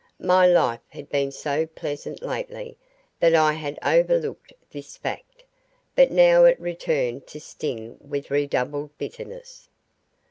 [0.19, 2.75] My life had been so pleasant lately
[3.19, 5.43] that I had overlooked this fact,
[5.95, 9.69] but now it returned to sting with redoubled bitterness.